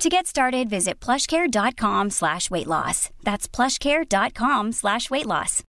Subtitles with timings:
[0.00, 3.10] To get started, visit plushcare.com slash weight loss.
[3.22, 5.62] That's plushcare.com slash weight loss.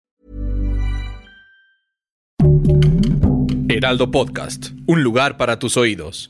[3.69, 6.29] Heraldo Podcast, un lugar para tus oídos.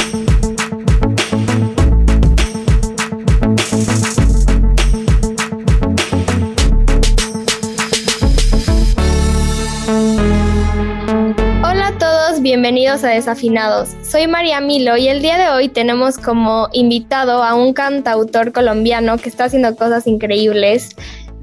[12.51, 13.95] Bienvenidos a Desafinados.
[14.01, 19.17] Soy María Milo y el día de hoy tenemos como invitado a un cantautor colombiano
[19.17, 20.89] que está haciendo cosas increíbles,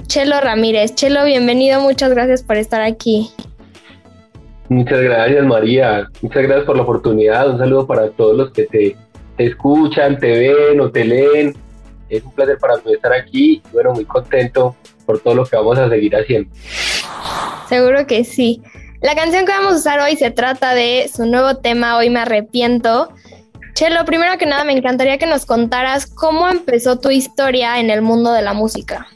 [0.06, 0.94] Chelo Ramírez.
[0.96, 3.30] Chelo, bienvenido, muchas gracias por estar aquí.
[4.68, 8.94] Muchas gracias María, muchas gracias por la oportunidad, un saludo para todos los que te,
[9.38, 11.56] te escuchan, te ven o te leen.
[12.10, 15.56] Es un placer para mí estar aquí y bueno, muy contento por todo lo que
[15.56, 16.50] vamos a seguir haciendo.
[17.66, 18.60] Seguro que sí.
[19.00, 22.18] La canción que vamos a usar hoy se trata de su nuevo tema, Hoy me
[22.18, 23.08] arrepiento.
[23.74, 28.02] Chelo, primero que nada me encantaría que nos contaras cómo empezó tu historia en el
[28.02, 29.06] mundo de la música.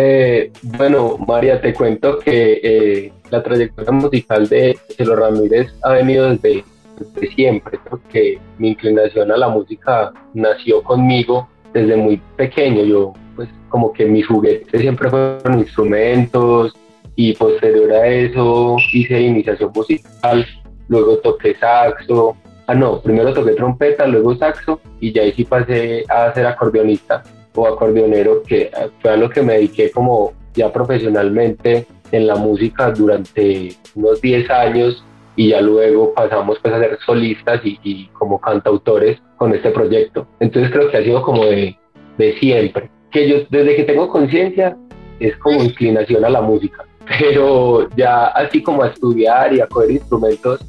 [0.00, 6.30] Eh, bueno, María, te cuento que eh, la trayectoria musical de Chelo Ramírez ha venido
[6.30, 6.64] desde,
[6.98, 7.78] desde siempre.
[7.84, 12.82] Creo que mi inclinación a la música nació conmigo desde muy pequeño.
[12.82, 16.74] Yo, pues, como que mis juguetes siempre fueron instrumentos,
[17.18, 20.46] y posterior a eso hice iniciación musical,
[20.86, 22.36] luego toqué saxo,
[22.68, 27.24] ah no, primero toqué trompeta, luego saxo y ya ahí sí pasé a ser acordeonista
[27.56, 28.70] o acordeonero, que
[29.02, 34.48] fue a lo que me dediqué como ya profesionalmente en la música durante unos 10
[34.50, 35.04] años
[35.34, 40.28] y ya luego pasamos pues a ser solistas y, y como cantautores con este proyecto.
[40.38, 41.76] Entonces creo que ha sido como de,
[42.16, 44.76] de siempre, que yo desde que tengo conciencia
[45.18, 46.84] es como inclinación a la música
[47.18, 50.60] pero ya así como a estudiar y a coger instrumentos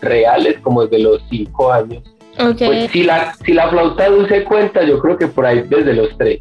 [0.00, 2.02] reales como desde los cinco años.
[2.38, 2.68] Okay.
[2.68, 6.16] Pues si la, si la flauta dulce cuenta, yo creo que por ahí desde los
[6.16, 6.38] tres.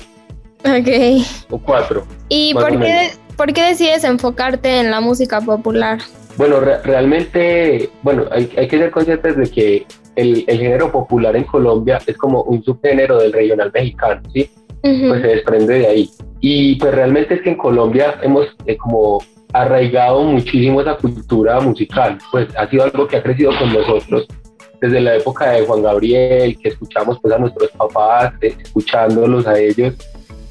[0.64, 1.26] Ok.
[1.50, 2.06] O cuatro.
[2.30, 6.00] ¿Y por qué, por qué decides enfocarte en la música popular?
[6.38, 11.36] Bueno, re realmente, bueno, hay, hay, que ser conscientes de que el, el, género popular
[11.36, 14.50] en Colombia es como un subgénero del regional mexicano, ¿sí?
[14.84, 15.10] Uh -huh.
[15.10, 16.10] Pues se desprende de ahí.
[16.40, 19.20] Y pues realmente es que en Colombia hemos eh, como
[19.62, 24.28] arraigado muchísimo esa cultura musical, pues ha sido algo que ha crecido con nosotros
[24.80, 29.58] desde la época de Juan Gabriel, que escuchamos pues a nuestros papás, eh, escuchándolos a
[29.60, 29.96] ellos,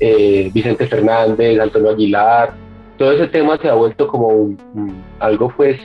[0.00, 2.54] eh, Vicente Fernández, Antonio Aguilar,
[2.98, 5.78] todo ese tema se ha vuelto como un, un, algo pues,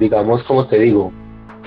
[0.00, 1.12] digamos, como te digo,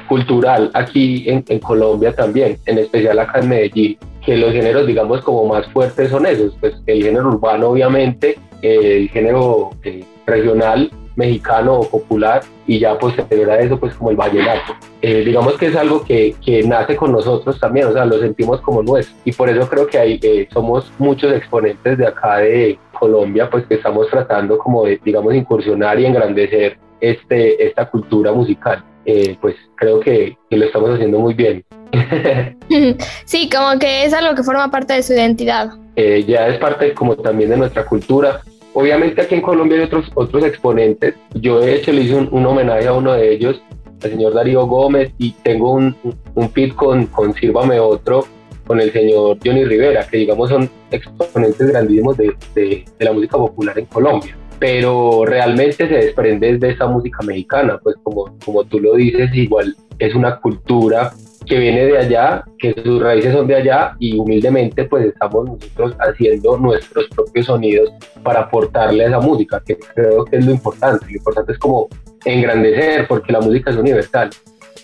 [0.08, 5.22] cultural aquí en, en, Colombia también, en especial acá en Medellín, que los géneros, digamos,
[5.22, 10.92] como más fuertes son esos, pues el género urbano obviamente, eh, el género eh, regional
[11.16, 14.74] mexicano o popular y ya posterior a eso pues como el vallenato.
[15.02, 18.62] Eh, digamos que es algo que, que, nace con nosotros también, o sea, lo sentimos
[18.62, 22.80] como nuestro y por eso creo que hay, eh, somos muchos exponentes de acá de
[22.98, 28.84] Colombia pues que estamos tratando como de, digamos, incursionar y engrandecer este, esta cultura musical.
[29.06, 31.66] Eh, pues creo que, que lo estamos haciendo muy bien.
[33.26, 35.72] sí, como que es algo que forma parte de su identidad.
[35.96, 38.42] Eh, ya es parte como también de nuestra cultura.
[38.74, 41.16] Obviamente aquí en Colombia hay otros, otros exponentes.
[41.34, 43.62] Yo de hecho le hice un, un homenaje a uno de ellos,
[44.04, 45.96] al señor Darío Gómez, y tengo un,
[46.36, 48.26] un feed con, con Sírvame Otro,
[48.68, 53.38] con el señor Johnny Rivera, que digamos son exponentes grandísimos de, de, de la música
[53.38, 58.80] popular en Colombia pero realmente se desprende de esa música mexicana, pues como, como tú
[58.80, 61.14] lo dices, igual es una cultura
[61.50, 65.96] que viene de allá, que sus raíces son de allá y humildemente pues estamos nosotros
[66.00, 67.92] haciendo nuestros propios sonidos
[68.22, 71.90] para aportarle a esa música, que creo que es lo importante, lo importante es como
[72.24, 74.30] engrandecer porque la música es universal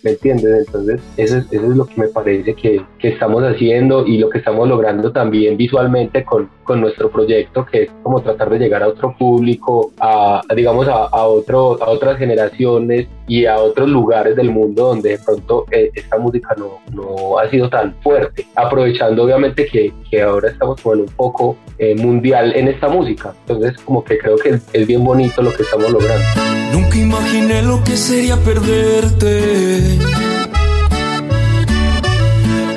[0.05, 0.67] ¿me entiendes?
[0.67, 4.29] Entonces, eso es, eso es lo que me parece que, que, estamos haciendo y lo
[4.29, 8.83] que estamos logrando también visualmente con, con, nuestro proyecto, que es como tratar de llegar
[8.83, 14.35] a otro público, a, digamos, a, a, otro, a otras generaciones y a otros lugares
[14.35, 19.23] del mundo donde de pronto eh, esta música no, no, ha sido tan fuerte, aprovechando
[19.23, 23.33] obviamente que, que ahora estamos como en un poco eh, mundial en esta música.
[23.47, 26.25] Entonces, como que creo que es, es bien bonito lo que estamos logrando.
[26.71, 29.94] Nunca imaginé lo que sería perderte.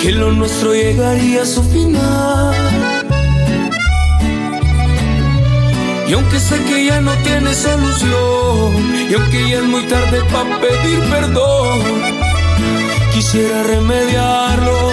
[0.01, 2.55] Que lo nuestro llegaría a su final.
[6.09, 10.59] Y aunque sé que ya no tiene solución, y aunque ya es muy tarde para
[10.59, 11.81] pedir perdón,
[13.13, 14.89] quisiera remediarlo.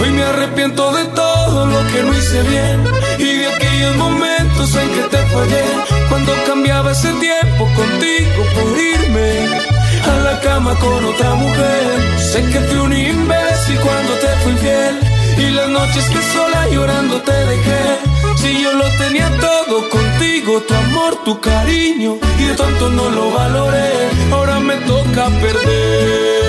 [0.00, 2.84] Hoy me arrepiento de todo lo que no hice bien
[3.18, 5.64] y de aquellos momentos en que te fallé
[6.08, 12.18] cuando cambiaba ese tiempo contigo por irme a la cama con otra mujer.
[12.18, 14.98] Sé que fui un imbécil cuando te fui fiel
[15.38, 18.10] y las noches que sola llorando te dejé.
[18.36, 23.30] Si yo lo tenía todo contigo, tu amor, tu cariño, y de tonto no lo
[23.30, 26.40] valoré, ahora me toca perder.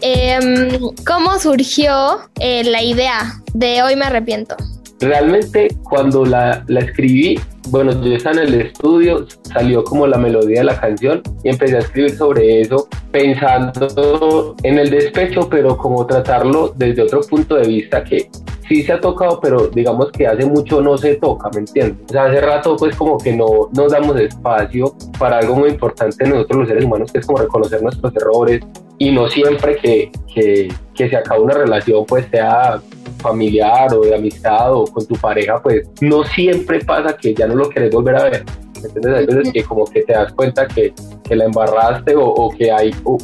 [0.00, 4.56] Em, ¿Cómo surgió eh, la idea de Hoy me arrepiento?
[5.00, 10.60] Realmente cuando la, la escribí, bueno, yo estaba en el estudio, salió como la melodía
[10.60, 16.06] de la canción y empecé a escribir sobre eso, pensando en el despecho, pero como
[16.06, 18.30] tratarlo desde otro punto de vista que
[18.68, 21.96] sí se ha tocado, pero digamos que hace mucho no se toca, ¿me entiendes?
[22.08, 26.26] O sea, hace rato pues como que no nos damos espacio para algo muy importante
[26.26, 28.62] nosotros los seres humanos, que es como reconocer nuestros errores
[28.98, 32.80] y no siempre que, que, que se acaba una relación pues sea
[33.24, 37.54] familiar o de amistad o con tu pareja, pues no siempre pasa que ya no
[37.54, 38.44] lo querés volver a ver.
[38.76, 39.14] ¿Entiendes?
[39.14, 40.92] Hay veces que como que te das cuenta que,
[41.26, 43.16] que la embarraste o, o que hay, o,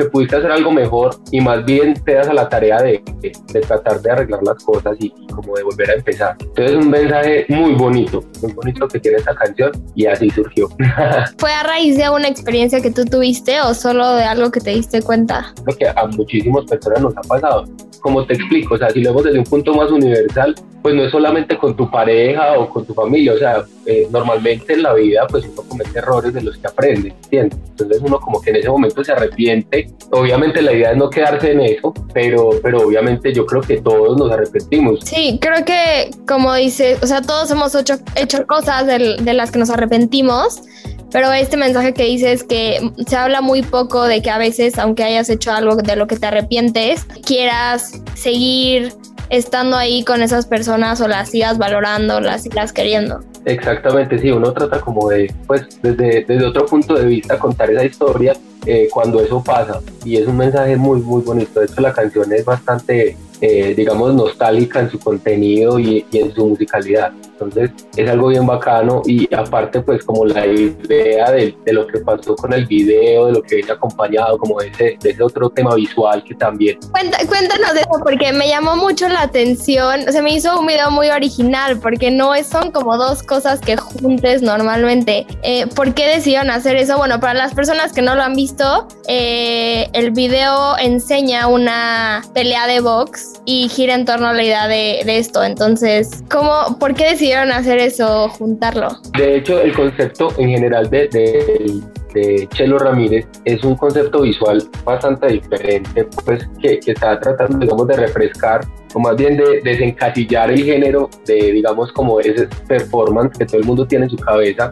[0.00, 3.32] que pudiste hacer algo mejor y más bien te das a la tarea de, de,
[3.52, 6.36] de tratar de arreglar las cosas y, y, como de volver a empezar.
[6.40, 10.68] Entonces es un mensaje muy bonito, muy bonito que tiene esta canción y así surgió.
[11.38, 14.70] ¿Fue a raíz de una experiencia que tú tuviste o solo de algo que te
[14.70, 15.52] diste cuenta?
[15.64, 17.66] Creo que a muchísimas personas nos ha pasado
[18.00, 21.04] como te explico, o sea, si lo vemos desde un punto más universal, pues no
[21.04, 24.94] es solamente con tu pareja o con tu familia, o sea, eh, normalmente en la
[24.94, 27.58] vida pues uno comete errores de los que aprende, ¿entiendes?
[27.70, 31.52] Entonces uno como que en ese momento se arrepiente, obviamente la idea es no quedarse
[31.52, 35.00] en eso, pero, pero obviamente yo creo que todos nos arrepentimos.
[35.04, 39.50] Sí, creo que como dices, o sea, todos hemos hecho, hecho cosas de, de las
[39.50, 40.62] que nos arrepentimos,
[41.10, 45.02] pero este mensaje que dices que se habla muy poco de que a veces, aunque
[45.02, 48.92] hayas hecho algo de lo que te arrepientes, quieras seguir
[49.30, 53.20] estando ahí con esas personas o las sigas valorando, las sigas queriendo.
[53.44, 57.84] Exactamente, sí, uno trata como de, pues, desde, desde otro punto de vista contar esa
[57.84, 58.36] historia
[58.66, 59.80] eh, cuando eso pasa.
[60.04, 61.60] Y es un mensaje muy, muy bonito.
[61.60, 66.34] De hecho, la canción es bastante, eh, digamos, nostálgica en su contenido y, y, en
[66.34, 67.12] su musicalidad.
[67.40, 69.02] Entonces, es algo bien bacano.
[69.06, 73.32] Y aparte, pues, como la idea de, de lo que pasó con el video, de
[73.32, 76.78] lo que viene acompañado, como ese, de ese otro tema visual que también.
[76.92, 80.08] Cuéntanos eso, porque me llamó mucho la atención.
[80.08, 83.76] O sea, me hizo un video muy original, porque no son como dos cosas que
[83.76, 85.26] juntes normalmente.
[85.42, 86.96] Eh, ¿Por qué decidieron hacer eso?
[86.98, 92.66] Bueno, para las personas que no lo han visto, eh, el video enseña una pelea
[92.66, 95.42] de box y gira en torno a la idea de, de, esto.
[95.42, 98.88] Entonces, ¿cómo, ¿por qué decidieron hacer eso, juntarlo?
[99.16, 105.28] De hecho, el concepto en general de, de, Chelo Ramírez es un concepto visual bastante
[105.28, 108.62] diferente, pues que, que está tratando, digamos, de refrescar
[108.94, 113.66] o más bien de desencasillar el género de, digamos, como ese performance que todo el
[113.66, 114.70] mundo tiene en su cabeza,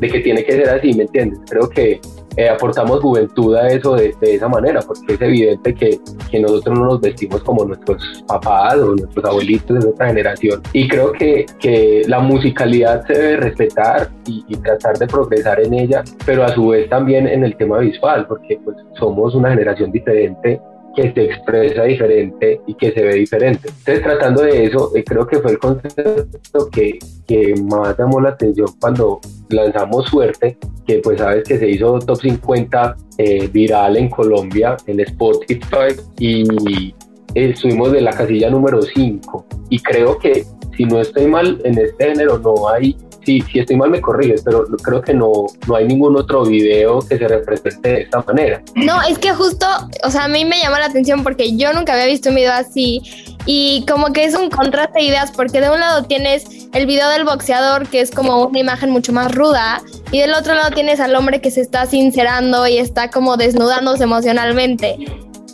[0.00, 1.38] de que tiene que ser así, ¿me entiendes?
[1.48, 2.00] Creo que
[2.36, 5.98] eh, aportamos juventud a eso de, de, esa manera, porque es evidente que,
[6.30, 10.62] que, nosotros no nos vestimos como nuestros papás o nuestros abuelitos de otra generación.
[10.72, 15.74] Y creo que, que la musicalidad se debe respetar y, y, tratar de progresar en
[15.74, 19.90] ella, pero a su vez también en el tema visual, porque pues, somos una generación
[19.90, 20.60] diferente
[20.94, 23.68] que se expresa diferente y que se ve diferente.
[23.68, 28.30] Entonces, tratando de eso, eh, creo que fue el concepto que, que más llamó la
[28.30, 34.08] atención cuando lanzamos Suerte, que pues sabes que se hizo top 50 eh, viral en
[34.08, 36.94] Colombia, en Spotify, y
[37.34, 39.46] estuvimos de la casilla número 5.
[39.68, 40.44] Y creo que,
[40.76, 44.42] si no estoy mal, en este género no hay sí, si estoy mal me corriges,
[44.44, 45.30] pero creo que no,
[45.66, 48.62] no hay ningún otro video que se represente de esta manera.
[48.74, 49.66] No, es que justo,
[50.04, 52.52] o sea, a mí me llama la atención porque yo nunca había visto un video
[52.52, 53.02] así
[53.46, 57.08] Y como que es un contraste de ideas, porque de un lado tienes el video
[57.08, 61.00] del boxeador, que es como una imagen mucho más ruda, y del otro lado tienes
[61.00, 64.96] al hombre que se está sincerando y está como desnudándose emocionalmente.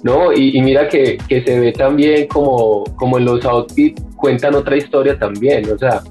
[0.03, 4.77] No, y, mira que, que, se ve también como, como en los outfits cuentan otra
[4.77, 6.03] historia también, o sea,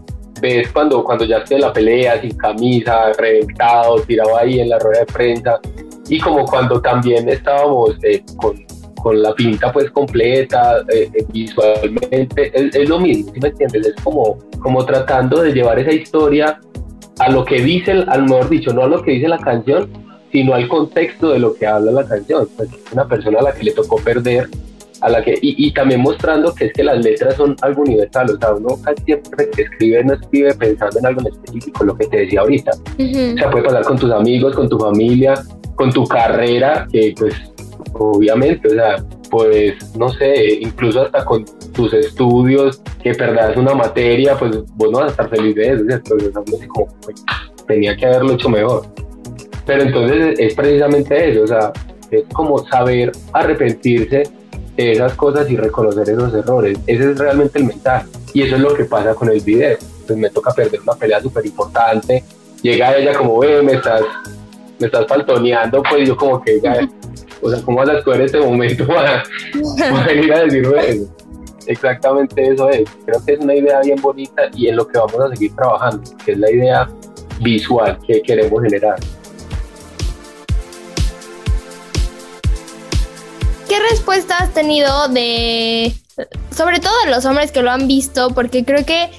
[0.42, 5.00] ves cuando, cuando ya esté la pelea, sin camisa, reventado, tirado ahí en la rueda
[5.00, 5.60] de prensa,
[6.08, 8.64] y como cuando también estábamos eh, con,
[9.02, 13.88] con, la pinta pues completa, eh, eh, visualmente, es, lo mismo, ¿sí me entiendes?
[13.88, 16.60] Es como, como tratando de llevar esa historia
[17.20, 19.90] a lo que dice, al mejor dicho, no a lo que dice la canción,
[20.32, 22.48] sino al contexto de lo que habla la canción.
[22.58, 24.50] Pues una persona a la que le tocó perder
[25.02, 28.38] a la que, y, también mostrando que es que las letras son algo universal, o
[28.38, 32.08] sea, uno casi siempre que escribe no escribe pensando en algo en específico, lo que
[32.08, 32.72] te decía ahorita.
[32.72, 35.36] O sea, puede pasar con tus amigos, con tu familia,
[35.76, 37.36] con tu carrera, que pues
[37.94, 38.96] obviamente, o sea,
[39.30, 45.00] pues no sé, incluso hasta con tus estudios, que perdas una materia, pues vos no
[45.00, 46.16] vas a estar feliz de eso, ¿cierto?
[46.70, 46.88] como,
[47.68, 48.86] tenía que haberlo hecho mejor.
[49.66, 51.74] Pero entonces es precisamente eso, o sea,
[52.12, 54.24] es como saber arrepentirse
[54.78, 56.78] esas cosas y reconocer esos errores.
[56.86, 58.08] Ese es realmente el mensaje.
[58.34, 59.78] Y eso es lo que pasa con el video.
[60.06, 62.24] Pues me toca perder una pelea súper importante.
[62.62, 64.02] Llega ella como, ve, me estás,
[64.80, 66.60] me estás faltoneando, pues yo como que,
[67.42, 69.24] o sea, ¿cómo vas a escoger este momento para,
[70.06, 71.16] venir a decirme eso?
[71.68, 72.90] Exactamente eso es.
[73.06, 76.04] Creo que es una idea bien bonita y en lo que vamos a seguir trabajando,
[76.24, 76.90] que es la idea
[77.40, 78.96] visual que queremos generar.
[83.76, 85.94] ¿Qué respuesta has tenido de,
[86.56, 88.30] sobre todo de los hombres que lo han visto?
[88.30, 89.10] Porque creo que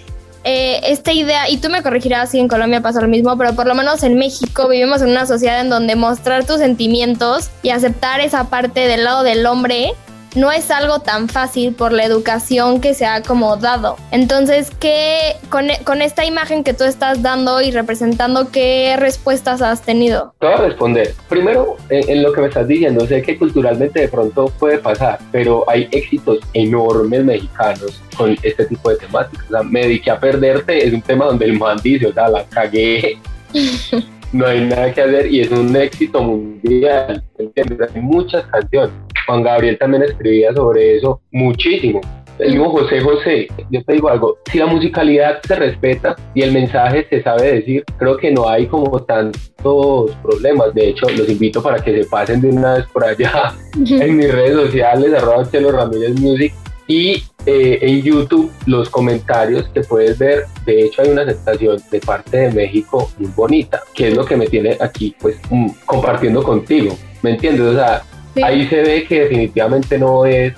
[0.44, 3.66] eh, esta idea, y tú me corregirás si en Colombia pasa lo mismo, pero por
[3.66, 8.20] lo menos en México vivimos en una sociedad en donde mostrar tus sentimientos y aceptar
[8.20, 9.92] esa parte del lado del hombre
[10.36, 13.96] no es algo tan fácil por la educación que se ha como dado.
[14.10, 19.82] Entonces, ¿qué, con, con esta imagen que tú estás dando y representando, qué respuestas has
[19.82, 20.34] tenido?
[20.38, 21.14] Te voy a responder.
[21.28, 25.64] Primero, en, lo que me estás diciendo, sé que culturalmente de pronto puede pasar, pero
[25.68, 29.46] hay éxitos enormes mexicanos con este tipo de temáticas.
[29.46, 32.28] O sea, me dediqué a perderte es un tema donde el man dice, o sea,
[32.28, 33.18] la cagué.
[34.32, 37.22] no hay nada que hacer y es un éxito mundial.
[37.38, 37.90] ¿entiendes?
[37.94, 38.94] Hay muchas canciones.
[39.26, 42.00] Juan Gabriel también escribía sobre eso muchísimo.
[42.38, 46.52] El mismo José José, yo te digo algo, si la musicalidad se respeta y el
[46.52, 50.74] mensaje se sabe decir, creo que no hay como tantos problemas.
[50.74, 54.30] De hecho, los invito para que se pasen de una vez por allá en mis
[54.30, 56.52] redes sociales, arroba Chelo Ramírez Music,
[56.88, 62.00] y eh, en YouTube los comentarios que puedes ver, de hecho hay una aceptación de
[62.00, 66.42] parte de México muy bonita, que es lo que me tiene aquí pues mm, compartiendo
[66.42, 67.66] contigo, ¿me entiendes?
[67.66, 68.02] O sea,
[68.42, 70.54] ahí se ve que definitivamente no es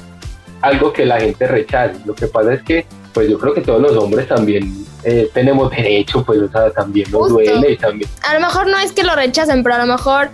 [0.60, 3.80] algo que la gente rechace, lo que pasa es que pues yo creo que todos
[3.80, 8.10] los hombres también eh, tenemos derecho, pues o sea, también nos duele y también...
[8.28, 10.28] A lo mejor no es que lo rechacen, pero a lo mejor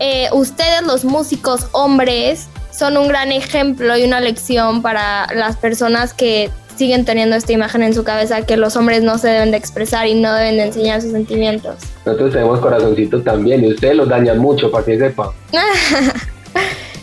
[0.00, 6.12] eh, ustedes los músicos hombres son un gran ejemplo y una lección para las personas
[6.12, 9.56] que siguen teniendo esta imagen en su cabeza que los hombres no se deben de
[9.56, 11.76] expresar y no deben de enseñar sus sentimientos.
[12.04, 15.28] Nosotros tenemos corazoncitos también y ustedes los dañan mucho para que sepan.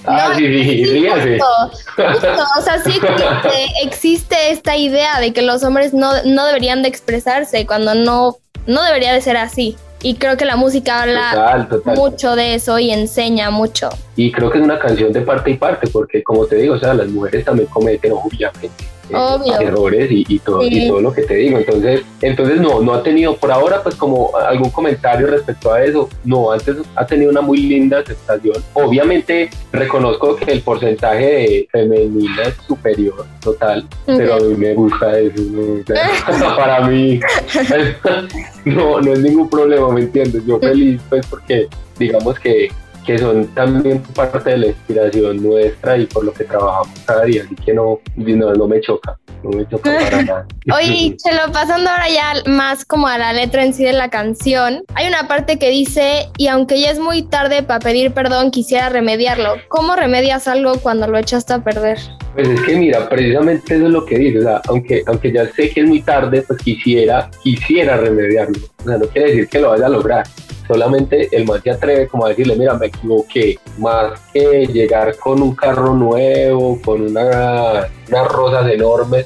[0.04, 1.38] Ah, sí, sí, ríase.
[1.38, 3.00] o sea, sí
[3.84, 8.84] existe, esta idea de que los hombres no, no deberían de expresarse cuando no, no
[8.84, 9.78] debería de ser así.
[10.03, 13.89] Y creo que la música habla mucho de eso y enseña mucho.
[14.15, 16.79] Y creo que es una canción de parte y parte, porque como te digo, o
[16.79, 18.70] sea, las mujeres también cometen obviamente
[19.60, 21.58] errores y, todo, y todo lo que te digo.
[21.58, 26.10] Entonces, entonces no, no ha tenido por ahora pues como algún comentario respecto a eso.
[26.24, 28.56] No, antes ha tenido una muy linda aceptación.
[28.74, 35.18] Obviamente reconozco que el porcentaje de femenina es superior total, pero a mí me gusta
[35.20, 35.41] eso.
[36.56, 37.20] Para mí
[38.65, 40.46] no, no es ningún problema, ¿me entiendes?
[40.46, 42.70] Yo feliz pues porque digamos que
[43.05, 47.43] que son también parte de la inspiración nuestra y por lo que trabajamos cada día,
[47.43, 50.48] así que no, no, me choca, no me choca para nada.
[50.74, 54.84] Oye, Chelo, pasando ahora ya más como a la letra en sí de la canción,
[54.93, 58.89] hay una parte que dice, y aunque ya es muy tarde para pedir perdón, quisiera
[58.89, 59.55] remediarlo.
[59.67, 62.00] ¿Cómo remedias algo cuando lo echaste a perder?
[62.34, 65.46] Pues es que mira, precisamente eso es lo que dice, o sea, aunque, aunque ya
[65.52, 69.60] sé que es muy tarde, pues quisiera, quisiera remediarlo, o sea, no quiere decir que
[69.60, 70.24] lo vaya a lograr,
[70.66, 75.42] solamente el man se atreve como a decirle, mira, me equivoqué, más que llegar con
[75.42, 79.26] un carro nuevo, con una, unas rosas enormes,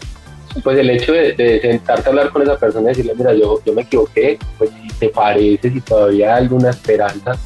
[0.64, 3.60] pues el hecho de, de, sentarte a hablar con esa persona y decirle, mira, yo,
[3.64, 7.38] yo me equivoqué, pues si te parece, si todavía hay alguna esperanza,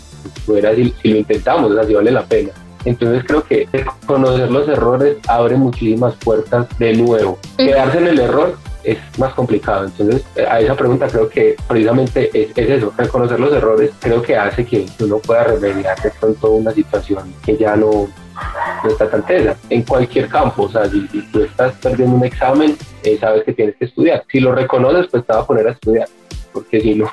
[0.45, 2.51] pues si, si, lo intentamos, o sea, si vale la pena.
[2.85, 3.67] Entonces creo que
[4.05, 7.37] conocer los errores abre muchísimas puertas de nuevo.
[7.57, 9.85] Quedarse en el error es más complicado.
[9.85, 14.65] Entonces, a esa pregunta creo que precisamente es, eso, reconocer los errores creo que hace
[14.65, 18.07] que uno pueda remediar de pronto una situación que ya no,
[18.83, 19.55] no está tan tesa.
[19.69, 23.75] En cualquier campo, o sea, si, tú estás perdiendo un examen, eh, sabes que tienes
[23.75, 24.23] que estudiar.
[24.31, 26.07] Si lo reconoces, pues te vas a poner a estudiar,
[26.53, 27.09] porque si no,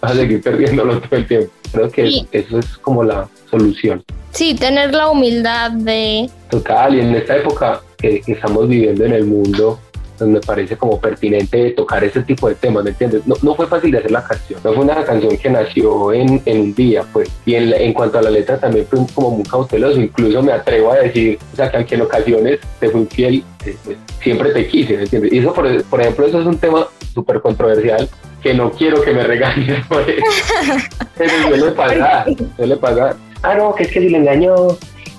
[0.00, 1.52] vas a seguir perdiéndolo todo el tiempo.
[1.72, 4.02] Creo que eso es como la solución.
[4.32, 6.30] Sí, tener la humildad de...
[6.50, 9.78] Total, y en esta época que estamos viviendo en el mundo,
[10.26, 13.26] me parece como pertinente tocar ese tipo de temas, ¿me entiendes?
[13.26, 16.42] No, no fue fácil de hacer la canción, no fue una canción que nació en,
[16.44, 19.44] en un día, pues, y en, en, cuanto a la letra también fue como muy
[19.44, 23.44] cauteloso, incluso me atrevo a decir, o sea, que aunque en ocasiones te fui infiel,
[23.64, 25.32] eh, pues, siempre te quise, ¿me entiendes?
[25.32, 28.08] Y eso, por, por ejemplo, eso es un tema súper controversial
[28.42, 30.24] que no quiero que me regañes por eso.
[31.16, 33.16] Pero suele pasar, suele pasar.
[33.42, 34.54] Ah, no, que es que si le engañó,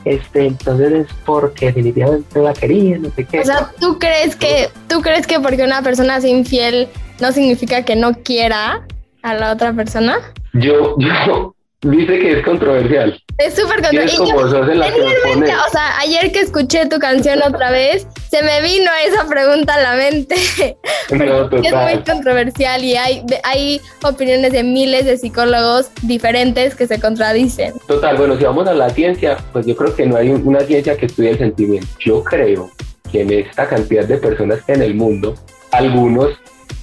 [0.06, 3.40] este, entonces es porque definitivamente la quería, no sé qué.
[3.40, 7.84] O sea, ¿tú crees que, tú crees que porque una persona es infiel no significa
[7.84, 8.86] que no quiera
[9.22, 10.18] a la otra persona?
[10.54, 10.96] Yo,
[11.28, 13.20] yo, dice que es controversial.
[13.38, 15.60] Es súper controversial.
[15.68, 19.82] O sea, ayer que escuché tu canción otra vez, se me vino esa pregunta a
[19.82, 20.36] la mente.
[21.10, 27.74] es muy controversial y hay, hay opiniones de miles de psicólogos diferentes que se contradicen.
[27.88, 30.96] Total, bueno, si vamos a la ciencia, pues yo creo que no hay una ciencia
[30.96, 31.88] que estudie el sentimiento.
[32.00, 32.70] Yo creo
[33.12, 35.36] que en esta cantidad de personas que en el mundo,
[35.72, 36.30] algunos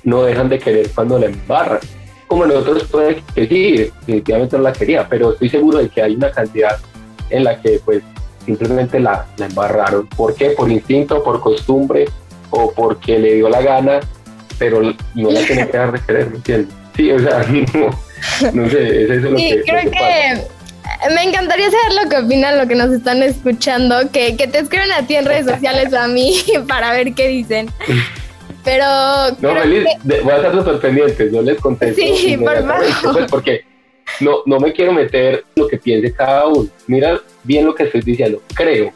[0.03, 1.81] no dejan de querer cuando la embarran
[2.29, 6.15] como nosotros puede que sí, definitivamente no la quería, pero estoy seguro de que hay
[6.15, 6.79] una cantidad
[7.31, 8.03] en la que pues
[8.45, 10.07] simplemente la, la embarraron.
[10.07, 10.51] ¿Por qué?
[10.51, 12.07] Por instinto, por costumbre
[12.51, 14.01] o porque le dio la gana,
[14.59, 16.75] pero no la tiene que dejar de querer, ¿me entiendes?
[16.97, 17.39] Sí, o sea,
[18.53, 22.67] no, sé, es eso lo sí, creo que, me encantaría saber lo que opinan, lo
[22.67, 26.35] que nos están escuchando, que, que te escriben a ti en redes sociales a mí
[26.69, 27.71] para ver qué dicen.
[28.65, 28.85] Pero.
[29.41, 32.01] No, feliz, voy a estar súper pendiente, yo les contesto.
[32.01, 32.85] Sí, por favor.
[33.13, 33.65] Pues, porque
[34.21, 36.69] no, no me quiero meter lo que piense cada uno.
[36.87, 38.43] Mira bien lo que estoy diciendo.
[38.55, 38.93] Creo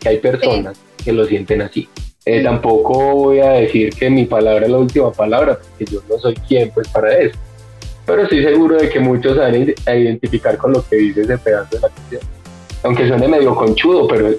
[0.00, 1.88] que hay personas que lo sienten así.
[2.24, 6.18] Eh, tampoco voy a decir que mi palabra es la última palabra, porque yo no
[6.18, 7.36] soy quien pues para eso.
[8.06, 11.80] Pero estoy seguro de que muchos saben identificar con lo que dice ese pedazo de
[11.80, 12.41] la canción
[12.82, 14.30] aunque suene medio conchudo, pero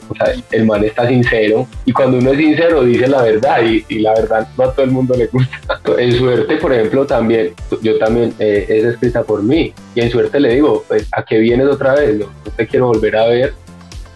[0.52, 4.48] el man está sincero y cuando uno es sincero dice la verdad y, la verdad
[4.58, 5.58] no a todo el mundo le gusta.
[5.98, 10.40] En suerte, por ejemplo, también, yo también eh, es escrita por mí y en suerte
[10.40, 12.18] le digo, pues, ¿a qué vienes otra vez?
[12.20, 13.54] No, te quiero volver a ver.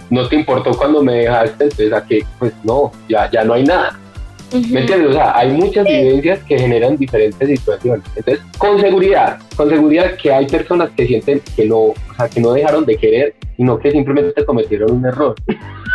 [0.09, 3.63] No te importó cuando me dejaste, entonces a qué, pues no, ya, ya no hay
[3.63, 3.99] nada.
[4.51, 5.09] ¿Me entiendes?
[5.09, 8.03] O sea, hay muchas vivencias que generan diferentes situaciones.
[8.15, 12.39] Entonces, con seguridad, con seguridad que hay personas que sienten que no, o sea, que
[12.39, 15.35] no dejaron de querer sino que simplemente cometieron un error.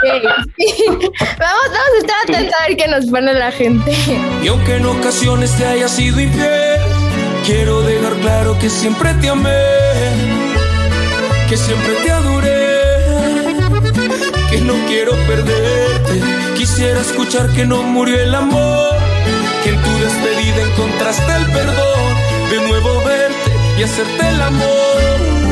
[0.02, 3.92] Vamos, vamos a estar atentos a ver qué nos pone la gente.
[4.42, 6.80] Y aunque en ocasiones te haya sido infiel,
[7.46, 9.50] quiero dejar claro que siempre te amé,
[11.48, 12.51] que siempre te adoré,
[14.52, 16.20] que no quiero perderte.
[16.56, 18.94] Quisiera escuchar que no murió el amor,
[19.64, 22.14] que en tu despedida encontraste el perdón,
[22.50, 25.42] de nuevo verte y hacerte el amor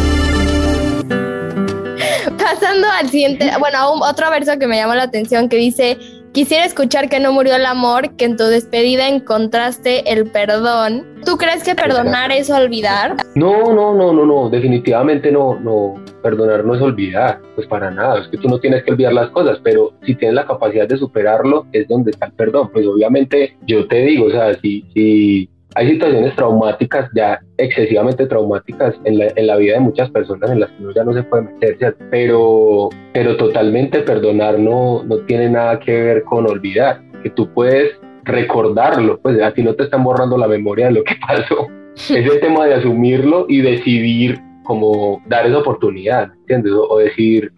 [2.61, 5.99] pasando al siguiente, bueno, otro verso que me llamó la atención que dice,
[6.33, 11.07] quisiera escuchar que no murió el amor, que en tu despedida encontraste el perdón.
[11.25, 13.17] ¿Tú crees que perdonar es olvidar?
[13.35, 18.21] No, no, no, no, no, definitivamente no, no, perdonar no es olvidar, pues para nada,
[18.21, 20.97] es que tú no tienes que olvidar las cosas, pero si tienes la capacidad de
[20.97, 22.71] superarlo, es donde está el perdón.
[22.73, 28.95] Pues obviamente yo te digo, o sea, si, si hay situaciones traumáticas, ya excesivamente traumáticas
[29.05, 31.23] en la, en la, vida de muchas personas en las que uno ya no se
[31.23, 37.31] puede meter, Pero, pero totalmente perdonar no, no tiene nada que ver con olvidar, que
[37.31, 37.93] tú puedes
[38.25, 41.69] recordarlo, pues a ti no te están borrando la memoria de lo que pasó.
[41.95, 46.73] es el tema de asumirlo y decidir cómo dar esa oportunidad, ¿entiendes?
[46.73, 47.53] O, o decidir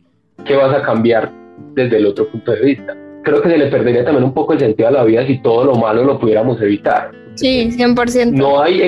[0.44, 1.32] qué vas a cambiar
[1.74, 2.96] desde el otro punto de vista.
[3.22, 5.64] Creo que se le perdería también un poco el sentido a la vida si todo
[5.64, 8.32] lo malo lo pudiéramos evitar Sí, 100%.
[8.32, 8.82] No hay,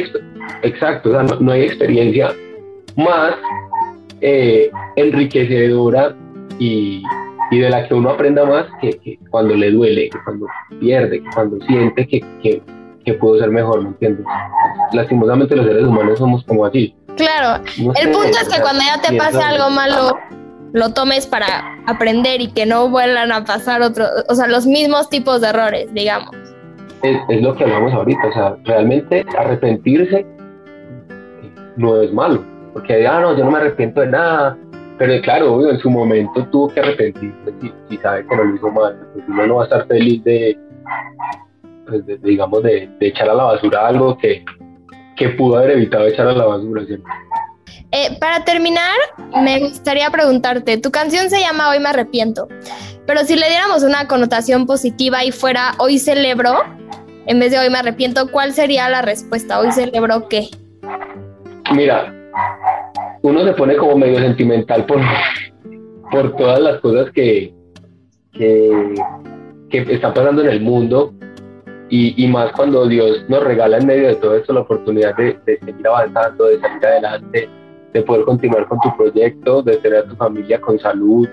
[0.62, 2.34] exacto, no, hay experiencia
[2.96, 3.34] más
[4.20, 6.14] eh, enriquecedora
[6.58, 7.02] y,
[7.50, 10.46] de la que uno aprenda más que, cuando le duele, que cuando
[10.80, 12.20] pierde, que cuando siente que,
[13.04, 14.26] que, pudo ser mejor, ¿me entiendes?
[14.92, 16.94] Lastimosamente los seres humanos somos como así.
[17.16, 20.18] Claro, el punto es que cuando ya te pase algo malo,
[20.74, 25.08] lo tomes para aprender y que no vuelvan a pasar otros, o sea, los mismos
[25.08, 26.36] tipos de errores, digamos
[27.04, 30.26] es, lo que hablamos ahorita, o sea, realmente arrepentirse
[31.76, 34.56] no es malo, porque ah, no, yo no me arrepiento de nada,
[34.98, 37.52] pero claro, en su momento tuvo que arrepentirse
[37.88, 38.96] si, sabe que no lo hizo mal.
[39.12, 40.56] Pues uno no va a estar feliz de,
[41.86, 44.44] pues digamos, de, echar a la basura algo que,
[45.16, 46.82] que pudo haber evitado echar a la basura,
[47.92, 48.96] eh, para terminar,
[49.42, 52.48] me gustaría preguntarte, tu canción se llama Hoy me arrepiento,
[53.06, 56.62] pero si le diéramos una connotación positiva y fuera Hoy celebro,
[57.26, 59.60] en vez de Hoy me arrepiento, ¿cuál sería la respuesta?
[59.60, 60.48] ¿Hoy celebro qué?
[61.74, 62.12] Mira,
[63.22, 65.00] uno se pone como medio sentimental por,
[66.10, 67.54] por todas las cosas que,
[68.32, 68.94] que,
[69.70, 71.12] están pasando en el mundo
[71.88, 75.86] y, más cuando Dios nos regala en medio de todo esto la oportunidad de, seguir
[75.86, 77.48] avanzando, de salir adelante,
[77.94, 81.28] de poder continuar con tu proyecto, de tener a tu familia con salud,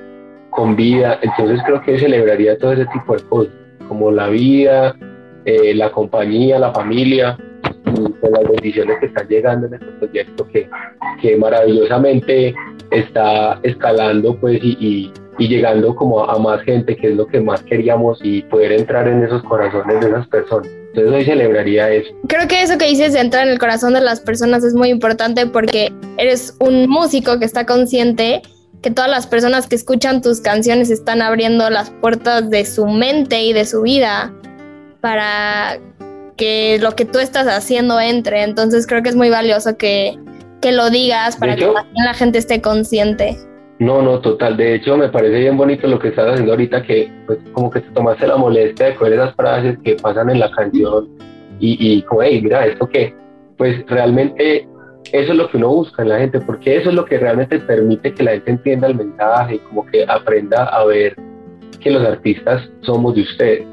[0.52, 1.20] con vida.
[1.22, 3.54] Entonces creo que celebraría todo ese tipo de cosas,
[3.88, 4.96] como la vida,
[5.44, 7.36] eh, la compañía, la familia
[7.88, 10.70] y las bendiciones que están llegando en este proyecto que,
[11.20, 12.54] que maravillosamente
[12.92, 15.12] está escalando pues y,
[15.48, 19.24] llegando como a, más gente que es lo que más queríamos y poder entrar en
[19.24, 20.70] esos corazones de esas personas.
[20.94, 22.14] Entonces hoy celebraría eso.
[22.28, 24.90] Creo que eso que dices de entrar en el corazón de las personas es muy
[24.90, 28.42] importante porque eres un músico que está consciente
[28.82, 33.44] que todas las personas que escuchan tus canciones están abriendo las puertas de su mente
[33.44, 34.34] y de su vida
[35.02, 35.80] para
[36.36, 38.44] que lo que tú estás haciendo entre.
[38.44, 40.18] Entonces creo que es muy valioso que,
[40.64, 43.38] lo digas para que la gente esté consciente.
[43.82, 44.58] No, no, total.
[44.58, 47.80] De hecho, me parece bien bonito lo que estás haciendo ahorita, que pues como que
[47.80, 51.10] te tomaste la molestia de coger esas frases que pasan en la canción
[51.60, 53.12] y, y como, hey, mira, esto que,
[53.58, 54.68] pues realmente
[55.12, 57.58] eso es lo que uno busca en la gente, porque eso es lo que realmente
[57.58, 61.16] permite que la gente entienda el mensaje como que aprenda a ver
[61.80, 63.66] que los artistas somos de ustedes,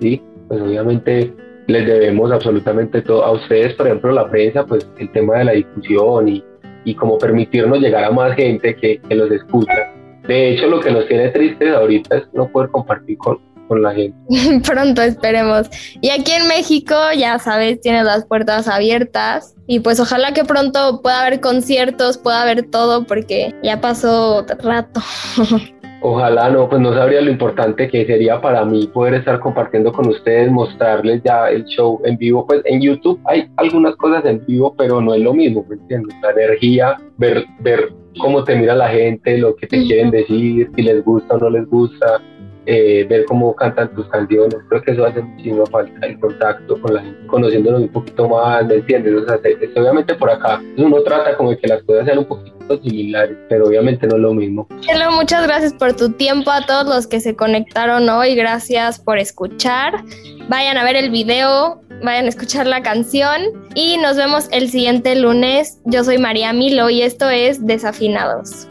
[0.00, 0.22] ¿sí?
[0.46, 1.34] Pues obviamente
[1.66, 5.52] les debemos absolutamente todo a ustedes, por ejemplo, la prensa, pues el tema de la
[5.52, 6.44] discusión y,
[6.86, 9.92] y como permitirnos llegar a más gente que, que los escucha.
[10.26, 13.92] De hecho, lo que nos tiene tristes ahorita es no poder compartir con, con la
[13.92, 14.16] gente.
[14.64, 15.68] Pronto esperemos.
[16.00, 19.54] Y aquí en México, ya sabes, tienes las puertas abiertas.
[19.66, 25.00] Y pues ojalá que pronto pueda haber conciertos, pueda haber todo, porque ya pasó rato.
[26.02, 30.08] Ojalá no, pues no sabría lo importante que sería para mí poder estar compartiendo con
[30.08, 32.46] ustedes, mostrarles ya el show en vivo.
[32.46, 36.14] Pues en YouTube hay algunas cosas en vivo, pero no es lo mismo, ¿me entiendes?
[36.22, 40.82] La energía, ver, ver cómo te mira la gente, lo que te quieren decir, si
[40.82, 42.20] les gusta o no les gusta,
[42.66, 44.56] eh, ver cómo cantan tus canciones.
[44.68, 48.66] Creo que eso hace muchísimo falta, el contacto con la gente, conociéndonos un poquito más,
[48.66, 49.14] ¿me entiendes?
[49.14, 49.38] O sea,
[49.76, 53.66] obviamente por acá uno trata como de que las cosas sean un poquito similares, pero
[53.66, 54.66] obviamente no es lo mismo.
[54.88, 59.18] Hello, muchas gracias por tu tiempo a todos los que se conectaron hoy, gracias por
[59.18, 60.02] escuchar.
[60.48, 63.42] Vayan a ver el video, vayan a escuchar la canción
[63.74, 65.80] y nos vemos el siguiente lunes.
[65.84, 68.66] Yo soy María Milo y esto es Desafinados.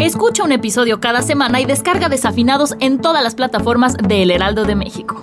[0.00, 4.64] Escucha un episodio cada semana y descarga Desafinados en todas las plataformas de El Heraldo
[4.64, 5.22] de México.